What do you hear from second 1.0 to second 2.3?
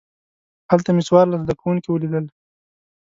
څوارلس زده کوونکي ولیدل.